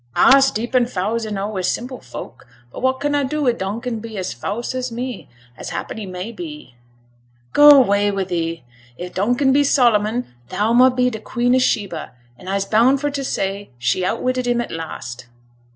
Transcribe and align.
'A'se 0.15 0.49
deep 0.55 0.73
an' 0.73 0.87
fause 0.87 1.27
enow 1.27 1.47
wi' 1.51 1.61
simple 1.61 1.99
folk; 1.99 2.47
but 2.71 2.79
what 2.81 2.99
can 2.99 3.13
a 3.13 3.23
do 3.23 3.47
i' 3.47 3.51
Donkin 3.51 3.99
be 3.99 4.17
as 4.17 4.33
fause 4.33 4.73
as 4.73 4.91
me 4.91 5.29
as 5.55 5.69
happen 5.69 5.99
he 5.99 6.07
may 6.07 6.31
be?' 6.31 6.73
'Ga 7.53 7.79
way 7.81 8.09
wi' 8.09 8.23
thee! 8.23 8.63
I' 8.99 9.09
Donkin 9.09 9.53
be 9.53 9.63
Solomon, 9.63 10.25
thou 10.49 10.73
mun 10.73 10.95
be 10.95 11.11
t' 11.11 11.19
Queen 11.19 11.53
o' 11.55 11.59
Sheba; 11.59 12.13
and 12.35 12.49
I'se 12.49 12.65
bound 12.65 12.99
for 12.99 13.11
to 13.11 13.23
say 13.23 13.69
she 13.77 14.03
outwitted 14.03 14.47
him 14.47 14.59
at 14.59 14.71
last!' 14.71 15.27